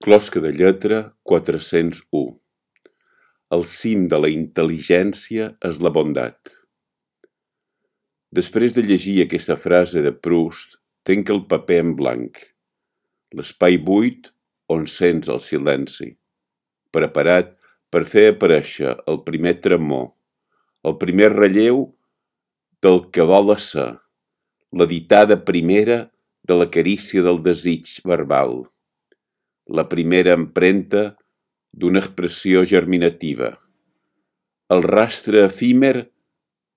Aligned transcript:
Closca 0.00 0.40
de 0.40 0.48
lletra 0.56 0.98
quatre-cents 1.28 1.98
u. 2.16 2.22
El 3.52 3.64
cim 3.68 4.06
de 4.08 4.16
la 4.24 4.30
intel·ligència 4.32 5.48
és 5.68 5.80
la 5.84 5.92
bondat. 5.92 6.38
Després 8.38 8.72
de 8.72 8.84
llegir 8.86 9.18
aquesta 9.20 9.58
frase 9.60 10.00
de 10.00 10.14
Proust, 10.28 10.78
tenc 11.04 11.34
el 11.36 11.42
paper 11.52 11.78
en 11.84 11.92
blanc, 12.00 12.40
l'espai 13.36 13.76
buit 13.90 14.32
on 14.72 14.88
sents 14.88 15.28
el 15.28 15.44
silenci, 15.50 16.08
preparat 16.96 17.52
per 17.92 18.06
fer 18.08 18.30
aparèixer 18.32 18.96
el 19.04 19.20
primer 19.28 19.58
tremor, 19.60 20.14
el 20.80 20.96
primer 21.04 21.28
relleu 21.36 21.90
del 22.80 23.02
que 23.12 23.28
vol 23.36 23.52
ser, 23.60 23.90
la 24.72 24.88
ditada 24.96 25.42
primera 25.44 26.06
de 26.40 26.62
la 26.64 26.72
carícia 26.72 27.20
del 27.20 27.44
desig 27.44 27.98
verbal 28.08 28.62
la 29.70 29.84
primera 29.86 30.34
empremta 30.34 31.02
d'una 31.70 32.00
expressió 32.02 32.64
germinativa, 32.66 33.52
el 34.74 34.82
rastre 34.82 35.44
efímer 35.46 36.10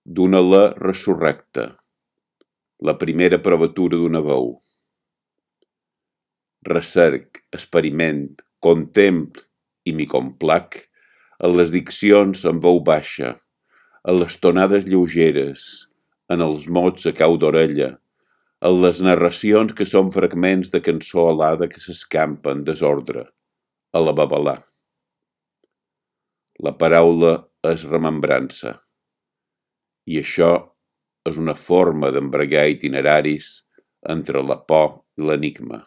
d'una 0.06 0.42
la 0.46 0.64
resurrecta, 0.78 1.72
la 2.86 2.94
primera 3.02 3.40
provatura 3.42 3.98
d'una 3.98 4.22
veu. 4.22 4.52
Recerc, 6.70 7.42
experiment, 7.58 8.28
contempl 8.62 9.42
i 9.90 9.96
m'hi 9.98 10.06
complac 10.14 10.84
en 11.42 11.58
les 11.58 11.74
diccions 11.74 12.46
en 12.46 12.62
veu 12.62 12.78
baixa, 12.86 13.34
en 14.06 14.22
les 14.22 14.38
tonades 14.38 14.86
lleugeres, 14.86 15.90
en 16.30 16.46
els 16.46 16.70
mots 16.70 17.10
a 17.10 17.16
cau 17.18 17.40
d'orella, 17.42 17.96
en 18.68 18.78
les 18.80 19.00
narracions 19.04 19.74
que 19.76 19.86
són 19.90 20.12
fragments 20.16 20.70
de 20.72 20.80
cançó 20.84 21.26
alada 21.28 21.68
que 21.72 21.82
s'escampa 21.84 22.54
en 22.56 22.62
desordre, 22.68 23.26
a 23.92 24.00
la 24.00 24.14
babalà. 24.16 24.54
La 26.64 26.72
paraula 26.80 27.34
és 27.68 27.84
remembrança, 27.90 28.78
i 30.08 30.22
això 30.22 30.54
és 31.28 31.40
una 31.42 31.58
forma 31.60 32.12
d'embregar 32.16 32.64
itineraris 32.72 33.50
entre 34.16 34.46
la 34.52 34.58
por 34.72 34.96
i 35.20 35.28
l'enigma. 35.28 35.82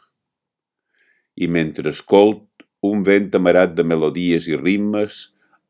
I 1.41 1.48
mentre 1.56 1.95
escolt, 1.97 2.45
un 2.84 3.00
vent 3.09 3.31
amarat 3.41 3.72
de 3.78 3.89
melodies 3.89 4.50
i 4.53 4.61
ritmes 4.61 5.22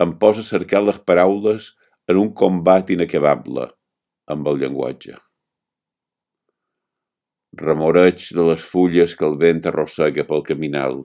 em 0.03 0.19
posa 0.19 0.43
a 0.43 0.51
cercar 0.51 0.83
les 0.89 0.99
paraules 0.99 1.71
en 2.11 2.19
un 2.27 2.35
combat 2.43 2.91
inacabable 2.99 3.71
amb 4.35 4.51
el 4.51 4.63
llenguatge 4.65 5.17
remoreig 7.61 8.29
de 8.37 8.45
les 8.51 8.63
fulles 8.73 9.15
que 9.17 9.25
el 9.27 9.37
vent 9.41 9.65
arrossega 9.71 10.27
pel 10.29 10.45
caminal, 10.45 11.01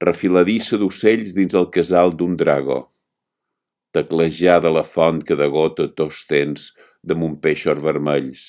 refiladissa 0.00 0.78
d'ocells 0.80 1.34
dins 1.36 1.56
el 1.58 1.68
casal 1.74 2.14
d'un 2.16 2.36
drago, 2.40 2.80
teclejar 3.92 4.60
de 4.64 4.70
la 4.72 4.84
font 4.86 5.20
que 5.26 5.36
degota 5.36 5.88
tos 5.98 6.22
tens 6.30 6.70
damunt 7.02 7.40
peixos 7.42 7.82
vermells, 7.82 8.44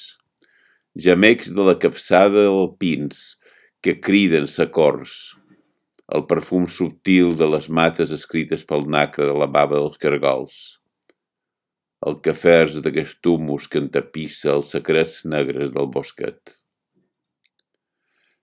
gemecs 0.96 1.52
de 1.58 1.66
la 1.66 1.78
capçada 1.82 2.46
alpins 2.52 3.38
que 3.82 3.98
criden 3.98 4.48
sacors, 4.48 5.34
el 6.12 6.28
perfum 6.30 6.68
subtil 6.68 7.34
de 7.40 7.48
les 7.50 7.70
mates 7.72 8.12
escrites 8.14 8.68
pel 8.68 8.86
nacre 8.86 9.26
de 9.26 9.36
la 9.36 9.48
bava 9.50 9.80
dels 9.80 9.98
cargols, 9.98 10.58
el 12.06 12.18
cafès 12.26 12.80
d'aquest 12.84 13.26
humus 13.30 13.68
que 13.72 13.82
entapissa 13.82 14.56
els 14.56 14.74
secrets 14.76 15.22
negres 15.26 15.72
del 15.74 15.90
bosquet. 15.94 16.61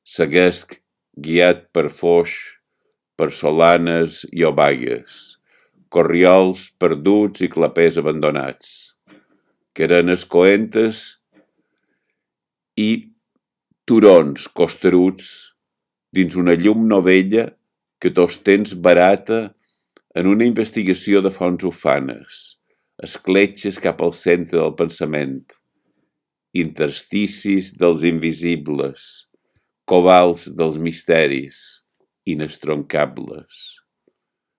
Seguesc 0.08 0.70
guiat 1.20 1.66
per 1.76 1.90
foix, 1.92 2.32
per 3.12 3.26
solanes 3.28 4.22
i 4.32 4.46
obagues, 4.48 5.36
corriols 5.92 6.62
perduts 6.80 7.44
i 7.44 7.48
clapers 7.52 7.98
abandonats, 8.00 8.70
carenes 9.76 10.24
coentes 10.24 11.02
i 12.80 12.88
turons 13.84 14.48
costeruts 14.62 15.28
dins 16.16 16.40
una 16.40 16.56
llum 16.56 16.88
novella 16.88 17.44
que 18.00 18.14
tots 18.22 18.40
tens 18.48 18.72
barata 18.88 19.44
en 20.16 20.32
una 20.32 20.48
investigació 20.48 21.20
de 21.20 21.36
fonts 21.36 21.68
ufanes, 21.68 22.42
escletxes 22.96 23.76
cap 23.76 24.00
al 24.00 24.16
centre 24.16 24.56
del 24.56 24.72
pensament, 24.80 25.42
intersticis 26.56 27.74
dels 27.76 28.08
invisibles, 28.08 29.27
covals 29.88 30.50
dels 30.52 30.76
misteris 30.76 31.58
inestroncables, 32.28 33.80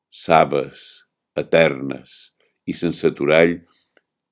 saves 0.10 1.06
eternes 1.38 2.32
i 2.66 2.74
sense 2.74 3.06
aturall, 3.06 3.60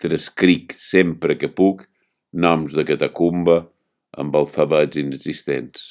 trescric 0.02 0.74
sempre 0.82 1.38
que 1.38 1.52
puc 1.54 1.86
noms 2.34 2.74
de 2.74 2.86
catacumba 2.90 3.60
amb 4.18 4.36
alfabets 4.42 4.98
inexistents. 4.98 5.86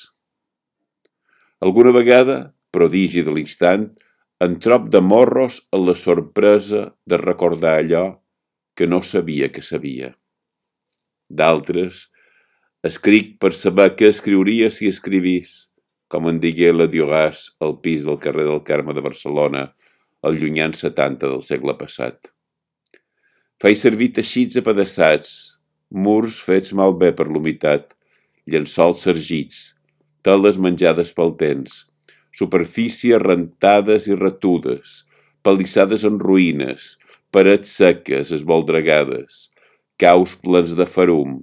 Alguna 1.62 1.95
vegada, 1.95 2.50
prodigi 2.75 3.22
de 3.22 3.33
l'instant, 3.33 3.87
en 4.43 4.59
trop 4.61 4.91
de 4.91 5.00
morros 5.00 5.62
a 5.71 5.78
la 5.81 5.95
sorpresa 5.97 6.83
de 7.06 7.22
recordar 7.22 7.78
allò 7.78 8.05
que 8.77 8.91
no 8.91 9.00
sabia 9.06 9.49
que 9.55 9.62
sabia. 9.62 10.11
D'altres, 11.31 12.09
Escric 12.86 13.30
per 13.42 13.50
saber 13.56 13.88
què 13.98 14.10
escriuria 14.12 14.66
si 14.70 14.86
escrivís, 14.86 15.52
com 16.12 16.28
en 16.30 16.36
digué 16.42 16.69
la 16.74 16.86
Diogàs 16.91 17.47
al 17.66 17.72
pis 17.82 18.04
del 18.06 18.19
carrer 18.22 18.44
del 18.47 18.60
Carme 18.69 18.94
de 18.94 19.02
Barcelona 19.02 19.62
el 20.28 20.38
llunyant 20.42 20.74
70 20.78 21.30
del 21.32 21.42
segle 21.47 21.74
passat. 21.80 22.30
Faig 23.62 23.80
servir 23.80 24.12
teixits 24.19 24.60
apedaçats, 24.60 25.32
murs 25.91 26.38
fets 26.47 26.74
malbé 26.78 27.10
per 27.16 27.26
l'humitat, 27.30 27.97
llençols 28.54 29.03
sergits, 29.08 29.58
teles 30.22 30.60
menjades 30.68 31.10
pel 31.16 31.34
temps, 31.42 31.80
superfícies 32.42 33.22
rentades 33.24 34.06
i 34.12 34.20
retudes, 34.20 35.00
palissades 35.42 36.06
en 36.06 36.22
ruïnes, 36.22 36.94
parets 37.34 37.74
seques, 37.80 38.30
esvoldregades, 38.38 39.47
caus 39.98 40.38
plens 40.44 40.76
de 40.78 40.86
ferum, 40.86 41.38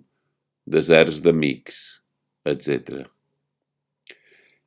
deserts 0.66 1.22
d'amics, 1.24 1.80
etc. 2.46 3.04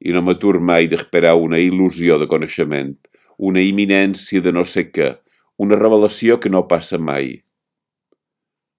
I 0.00 0.12
no 0.12 0.22
m'atur 0.22 0.60
mai 0.60 0.88
d'esperar 0.92 1.34
una 1.40 1.60
il·lusió 1.62 2.18
de 2.20 2.28
coneixement, 2.28 2.94
una 3.38 3.62
imminència 3.64 4.42
de 4.44 4.52
no 4.52 4.64
sé 4.64 4.88
què, 4.92 5.14
una 5.56 5.78
revelació 5.80 6.38
que 6.40 6.52
no 6.52 6.66
passa 6.68 6.98
mai. 7.00 7.32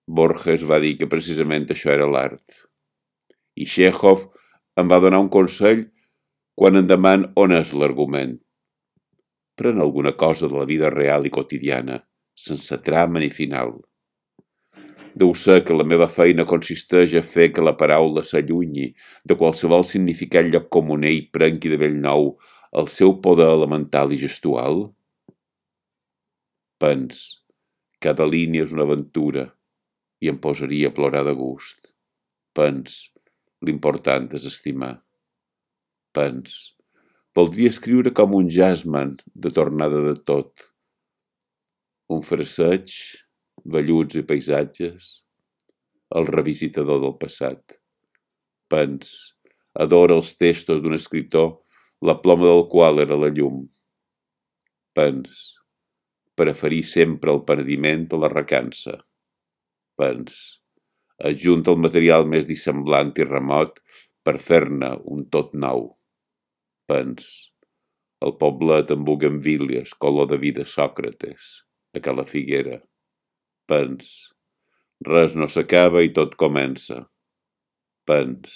Borges 0.07 0.63
va 0.63 0.79
dir 0.79 0.95
que 0.97 1.09
precisament 1.09 1.65
això 1.73 1.91
era 1.93 2.07
l'art. 2.07 2.45
I 3.57 3.65
Chekhov 3.65 4.27
em 4.77 4.89
va 4.89 5.01
donar 5.01 5.19
un 5.23 5.31
consell 5.33 5.87
quan 6.57 6.77
em 6.77 6.85
deman 6.89 7.25
on 7.35 7.53
és 7.57 7.73
l'argument. 7.73 8.37
Pren 9.57 9.81
alguna 9.81 10.13
cosa 10.13 10.47
de 10.47 10.57
la 10.57 10.67
vida 10.69 10.93
real 10.93 11.25
i 11.25 11.33
quotidiana, 11.33 11.99
sense 12.37 12.77
trama 12.85 13.19
ni 13.19 13.29
final. 13.33 13.73
Deu 15.17 15.33
ser 15.33 15.63
que 15.65 15.75
la 15.75 15.85
meva 15.87 16.07
feina 16.11 16.45
consisteix 16.45 17.15
a 17.17 17.23
fer 17.25 17.47
que 17.53 17.63
la 17.63 17.73
paraula 17.79 18.23
s'allunyi 18.25 18.91
de 19.25 19.37
qualsevol 19.39 19.85
significat 19.87 20.49
lloc 20.51 20.69
comuner 20.73 21.13
i 21.15 21.25
prengui 21.33 21.71
de 21.73 21.79
bell 21.81 21.97
nou 22.03 22.31
el 22.77 22.89
seu 22.93 23.15
poder 23.23 23.49
elemental 23.55 24.13
i 24.13 24.19
gestual? 24.21 24.87
Pens, 26.77 27.41
cada 28.03 28.27
línia 28.29 28.67
és 28.67 28.73
una 28.75 28.85
aventura 28.85 29.47
i 30.21 30.29
em 30.29 30.37
posaria 30.41 30.91
a 30.91 30.93
plorar 30.93 31.23
de 31.25 31.33
gust. 31.37 31.93
Pens, 32.57 33.07
l'important 33.65 34.29
és 34.37 34.45
estimar. 34.49 34.95
Pens, 36.13 36.57
voldria 37.37 37.73
escriure 37.73 38.13
com 38.13 38.33
un 38.37 38.49
jasman 38.53 39.15
de 39.33 39.53
tornada 39.53 40.01
de 40.05 40.15
tot. 40.29 40.69
Un 42.13 42.21
fraseig 42.25 42.93
velluts 43.65 44.19
i 44.19 44.23
paisatges, 44.27 45.09
el 46.15 46.27
revisitador 46.29 47.01
del 47.03 47.15
passat. 47.21 47.79
Pens, 48.71 49.13
adora 49.73 50.17
els 50.19 50.35
textos 50.39 50.81
d'un 50.83 50.95
escriptor, 50.97 51.57
la 52.01 52.17
ploma 52.21 52.47
del 52.49 52.65
qual 52.71 53.01
era 53.03 53.17
la 53.19 53.31
llum. 53.33 53.65
Pens, 54.97 55.57
preferir 56.37 56.83
sempre 56.85 57.33
el 57.33 57.43
penediment 57.47 58.07
a 58.13 58.21
la 58.23 58.31
recança. 58.33 58.97
Pens, 59.97 60.61
ajunta 61.17 61.73
el 61.73 61.81
material 61.81 62.27
més 62.29 62.45
dissemblant 62.49 63.13
i 63.17 63.25
remot 63.25 63.81
per 64.23 64.37
fer-ne 64.43 64.91
un 65.13 65.25
tot 65.33 65.55
nou. 65.57 65.87
Pens, 66.87 67.29
el 68.25 68.33
poblet 68.41 68.91
amb 68.93 69.05
bugamvílies, 69.07 69.93
color 69.97 70.29
de 70.31 70.37
vida 70.41 70.65
Sòcrates, 70.65 71.49
a 71.93 72.01
Cala 72.03 72.25
Figuera. 72.25 72.79
Pens. 73.67 74.15
Res 75.07 75.35
no 75.35 75.49
s'acaba 75.51 76.01
i 76.05 76.13
tot 76.15 76.35
comença. 76.39 77.03
Pens. 78.07 78.55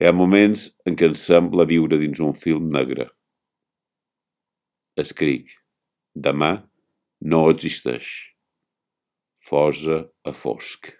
Hi 0.00 0.08
ha 0.08 0.14
moments 0.16 0.68
en 0.88 0.96
què 0.98 1.10
ens 1.10 1.24
sembla 1.30 1.68
viure 1.68 2.00
dins 2.00 2.20
un 2.24 2.34
film 2.34 2.72
negre. 2.74 3.10
escric. 4.98 5.52
Demà 6.26 6.50
no 7.32 7.44
existeix. 7.52 8.08
Fosa 9.48 10.00
a 10.26 10.32
fosc. 10.34 10.97